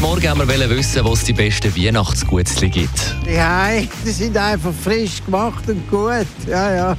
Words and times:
Heute 0.00 0.06
Morgen 0.06 0.28
haben 0.28 0.48
wir 0.48 0.70
wissen, 0.70 1.04
wo 1.04 1.12
es 1.12 1.24
die 1.24 1.32
besten 1.32 1.74
Weihnachtsgutzli 1.76 2.68
gibt. 2.68 3.16
Ja, 3.26 3.68
die 4.06 4.10
sind 4.10 4.36
einfach 4.36 4.72
frisch 4.72 5.24
gemacht 5.24 5.68
und 5.68 5.90
gut. 5.90 6.24
Ja, 6.46 6.72
ja. 6.72 6.96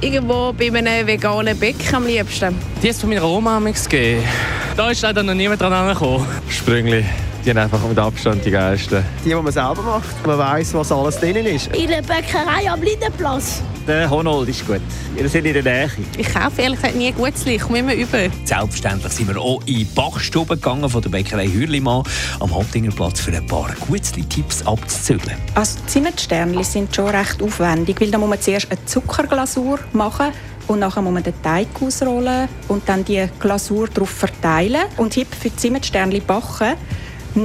Irgendwo 0.00 0.52
bei 0.52 0.68
einem 0.68 1.04
veganen 1.04 1.58
Bäck 1.58 1.92
am 1.92 2.06
liebsten. 2.06 2.54
Die 2.80 2.90
es 2.90 3.00
von 3.00 3.08
meiner 3.08 3.24
Oma 3.24 3.58
gegeben. 3.58 4.22
Da 4.76 4.88
ist 4.88 5.02
leider 5.02 5.24
noch 5.24 5.34
niemand 5.34 5.60
dran 5.60 5.72
angekommen. 5.72 6.26
Sprüngli. 6.48 7.04
Die 7.44 7.50
haben 7.50 7.58
einfach 7.58 7.86
mit 7.86 7.98
Abstand 7.98 8.44
die 8.44 8.50
geilsten. 8.50 9.04
Die, 9.24 9.28
die 9.28 9.34
man 9.34 9.52
selber 9.52 9.82
macht. 9.82 10.26
Man 10.26 10.38
weiss, 10.38 10.74
was 10.74 10.90
alles 10.90 11.18
drin 11.18 11.36
ist. 11.36 11.68
In 11.68 11.88
der 11.88 12.02
Bäckerei 12.02 12.70
am 12.70 12.82
Lindenplatz. 12.82 13.62
Der 13.86 14.10
Honold 14.10 14.48
ist 14.50 14.66
gut. 14.66 14.82
Wir 15.14 15.28
sind 15.30 15.46
in 15.46 15.54
der 15.54 15.62
Nähe. 15.62 15.90
Ich 16.18 16.34
kaufe 16.34 16.60
ehrlich 16.60 16.78
gesagt 16.78 16.96
nie 16.96 17.10
Gutzli, 17.12 17.54
ich 17.54 17.62
komme 17.62 17.78
immer 17.78 17.94
über. 17.94 18.18
Selbstverständlich 18.44 19.12
sind 19.14 19.28
wir 19.28 19.40
auch 19.40 19.60
in 19.60 19.76
die 19.76 19.84
Backstube 19.84 20.56
gegangen 20.56 20.90
von 20.90 21.00
der 21.00 21.08
Bäckerei 21.08 21.46
Hürlimann 21.46 22.02
am 22.40 22.54
Hauptingerplatz 22.54 23.20
für 23.20 23.32
ein 23.32 23.46
paar 23.46 23.70
Gutzli-Tipps 23.88 24.66
abzuzügeln. 24.66 25.38
Also 25.54 25.78
Zimtsternli 25.86 26.64
sind 26.64 26.94
schon 26.94 27.08
recht 27.08 27.40
aufwendig, 27.40 27.98
weil 28.00 28.10
da 28.10 28.18
muss 28.18 28.28
man 28.28 28.40
zuerst 28.42 28.70
eine 28.70 28.84
Zuckerglasur 28.84 29.78
machen 29.94 30.32
und 30.66 30.80
nachher 30.80 31.00
muss 31.00 31.14
man 31.14 31.22
den 31.22 31.40
Teig 31.42 31.68
ausrollen 31.80 32.48
und 32.68 32.86
dann 32.86 33.06
die 33.06 33.26
Glasur 33.40 33.88
darauf 33.88 34.10
verteilen 34.10 34.82
und 34.98 35.14
Tipp 35.14 35.28
für 35.34 35.54
Zimtsternli 35.54 36.20
backen 36.20 36.74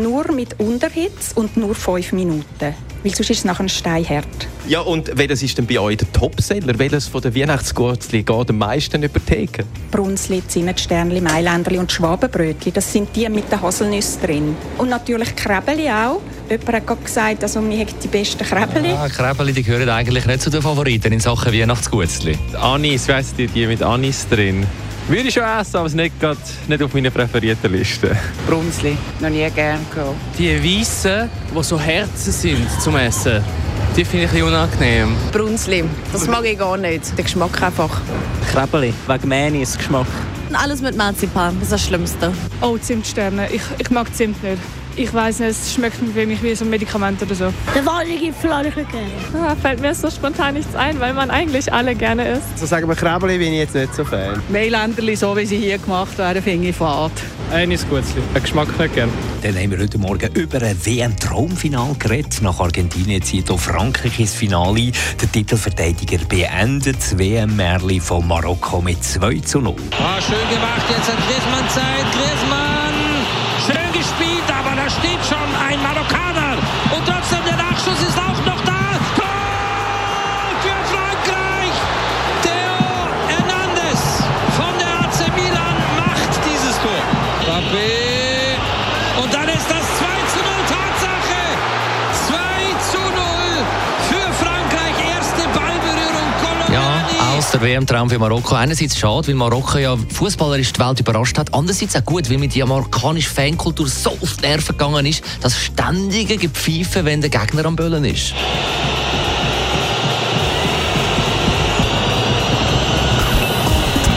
nur 0.01 0.31
mit 0.31 0.59
Unterhitze 0.59 1.35
und 1.35 1.57
nur 1.57 1.75
5 1.75 2.11
Minuten. 2.13 2.73
Weil 3.03 3.13
sonst 3.13 3.29
ist 3.29 3.39
es 3.39 3.45
nachher 3.45 3.67
steinhart. 3.67 4.47
Ja, 4.67 4.79
und 4.79 5.11
welches 5.17 5.43
ist 5.43 5.57
denn 5.57 5.67
bei 5.67 5.77
euch 5.77 5.97
der 5.97 6.11
Topseller? 6.13 6.79
Welches 6.79 7.07
von 7.07 7.21
den 7.21 7.35
Weihnachtsgurzli 7.35 8.23
geht 8.23 8.49
am 8.49 8.57
meisten 8.57 9.03
über 9.03 9.19
die 9.19 9.25
Theke? 9.25 9.65
Brunsli, 9.91 10.41
Zimtsternli, 10.47 11.19
Mailänderli 11.19 11.79
und 11.79 11.91
Schwabenbrötli, 11.91 12.71
das 12.71 12.93
sind 12.93 13.13
die 13.15 13.27
mit 13.27 13.51
den 13.51 13.61
Haselnüssen 13.61 14.21
drin. 14.21 14.55
Und 14.77 14.89
natürlich 14.89 15.35
Krebeli 15.35 15.89
auch. 15.89 16.21
Jemand 16.49 16.73
hat 16.73 16.87
gerade 16.87 17.01
gesagt, 17.03 17.43
also 17.43 17.61
wir 17.61 17.77
haben 17.77 17.93
die 18.01 18.07
besten 18.07 18.45
Krebeli. 18.45 18.91
Ah, 18.91 19.09
Krebeli, 19.09 19.51
die 19.51 19.63
gehören 19.63 19.89
eigentlich 19.89 20.25
nicht 20.25 20.41
zu 20.41 20.49
den 20.49 20.61
Favoriten 20.61 21.11
in 21.11 21.19
Sachen 21.19 21.51
Weihnachtsgutzli. 21.53 22.37
Anis, 22.61 23.09
heisst 23.09 23.37
die, 23.37 23.47
die 23.47 23.67
mit 23.67 23.81
Anis 23.81 24.27
drin? 24.29 24.65
Würde 25.07 25.27
ich 25.27 25.33
schon 25.33 25.43
essen, 25.43 25.75
aber 25.75 25.85
es 25.85 25.91
ist 25.91 25.97
nicht, 25.97 26.19
grad, 26.19 26.37
nicht 26.67 26.81
auf 26.81 26.93
meiner 26.93 27.09
präferierten 27.09 27.71
Liste. 27.71 28.15
Brunzli, 28.47 28.97
noch 29.19 29.29
nie 29.29 29.49
gern 29.53 29.79
gehabt. 29.93 30.15
Die 30.37 30.63
weißen, 30.63 31.29
die 31.53 31.63
so 31.63 31.79
Herzen 31.79 32.31
sind 32.31 32.81
zum 32.81 32.95
Essen, 32.95 33.43
die 33.97 34.05
finde 34.05 34.25
ich 34.25 34.31
ein 34.31 34.35
bisschen 34.37 34.47
unangenehm. 34.47 35.15
Brunzli, 35.33 35.83
das 36.11 36.27
mag 36.27 36.45
ich 36.45 36.57
gar 36.57 36.77
nicht. 36.77 37.17
Der 37.17 37.23
Geschmack 37.25 37.61
einfach. 37.61 38.01
Krebeli, 38.51 38.93
wegen 39.07 39.27
Mänis 39.27 39.77
Geschmack. 39.77 40.07
Alles 40.53 40.81
mit 40.81 40.95
Marzipan, 40.95 41.55
das 41.55 41.63
ist 41.63 41.71
das 41.73 41.85
Schlimmste. 41.85 42.31
Oh, 42.61 42.77
Zimtsterne. 42.77 43.49
Ich, 43.51 43.61
ich 43.79 43.89
mag 43.89 44.13
Zimt 44.15 44.41
nicht. 44.41 44.59
Ich 44.95 45.11
weiß 45.11 45.39
nicht, 45.39 45.49
es 45.49 45.73
schmeckt 45.73 45.95
für 45.95 46.25
mich 46.27 46.43
wie 46.43 46.53
so 46.53 46.65
ein 46.65 46.69
Medikament 46.69 47.19
oder 47.21 47.33
so. 47.33 47.51
Der 47.73 47.83
Vanillegipfel 47.83 48.55
habe 48.55 48.67
ich 48.67 48.75
nicht 48.75 48.91
gerne. 48.91 49.07
Ah, 49.33 49.55
fällt 49.59 49.81
mir 49.81 49.95
so 49.95 50.09
spontan 50.11 50.53
nichts 50.53 50.75
ein, 50.75 50.99
weil 50.99 51.15
man 51.15 51.31
eigentlich 51.31 51.73
alle 51.73 51.95
gerne 51.95 52.27
isst. 52.29 52.59
So 52.59 52.67
sagen 52.67 52.87
wir 52.87 52.95
Krebeli 52.95 53.39
bin 53.39 53.53
ich 53.53 53.59
jetzt 53.59 53.73
nicht 53.73 53.95
so 53.95 54.05
Fan. 54.05 54.39
Mailänderli, 54.49 55.15
so 55.15 55.35
wie 55.35 55.47
sie 55.47 55.57
hier 55.57 55.79
gemacht 55.79 56.15
werden, 56.19 56.43
finde 56.43 56.69
ich 56.69 56.75
fad. 56.75 57.11
Eines 57.51 57.87
Gutzli. 57.89 58.21
Den 58.35 58.43
Geschmack 58.43 58.77
nicht 58.79 58.93
gern. 58.93 59.09
Dann 59.41 59.55
haben 59.55 59.71
wir 59.71 59.79
heute 59.79 59.97
Morgen 59.97 60.31
über 60.35 60.61
ein 60.61 60.77
WM-Traumfinal 60.85 61.95
geredet. 61.97 62.41
Nach 62.41 62.59
Argentinien 62.59 63.21
zieht 63.23 63.49
auch 63.49 63.59
Frankreich 63.59 64.19
ins 64.19 64.35
Finale. 64.35 64.91
Der 65.19 65.31
Titelverteidiger 65.31 66.19
beendet 66.29 66.97
das 66.97 67.17
WM-Märli 67.17 67.99
von 67.99 68.27
Marokko 68.27 68.79
mit 68.81 69.03
2 69.03 69.39
zu 69.39 69.59
0. 69.59 69.75
Ah, 69.99 70.21
schön 70.21 70.37
gemacht, 70.49 70.83
jetzt 70.89 71.11
hat 71.11 71.17
Griezmann 71.27 71.69
Zeit. 71.69 72.12
Aus 97.43 97.51
der 97.51 97.61
WM-Traum 97.61 98.09
für 98.09 98.17
Marokko. 98.19 98.55
Einerseits 98.55 98.97
schade, 98.97 99.27
weil 99.27 99.35
Marokko 99.35 99.77
ja 99.77 99.97
fußballerisch 99.97 100.71
die 100.71 100.79
Welt 100.79 101.01
überrascht 101.01 101.37
hat. 101.37 101.53
Andererseits 101.53 101.93
auch 101.93 102.05
gut, 102.05 102.29
weil 102.29 102.37
mit 102.37 102.55
der 102.55 102.65
marokkanischen 102.65 103.33
Fankultur 103.33 103.85
so 103.89 104.11
auf 104.11 104.37
die 104.37 104.47
Nerven 104.47 104.77
gegangen 104.77 105.05
ist, 105.05 105.21
dass 105.41 105.59
ständige 105.59 106.37
Gepfeife, 106.37 107.03
wenn 107.03 107.19
der 107.19 107.29
Gegner 107.29 107.65
am 107.65 107.75
Böllen 107.75 108.05
ist. 108.05 108.33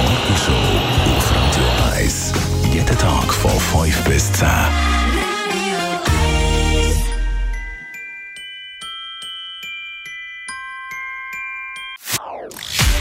Morgenshow 0.04 0.53
auf 1.16 1.32
Radio 1.34 1.97
1. 1.97 2.32
Jeden 2.72 2.98
Tag 2.98 3.34
von 3.34 3.50
5 3.82 4.04
bis 4.04 4.32
10. 4.34 4.47